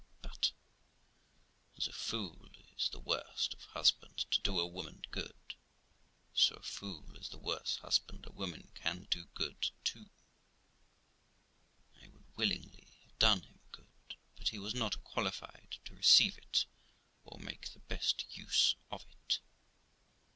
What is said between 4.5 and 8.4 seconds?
a woman good, so a fool is the worst husband a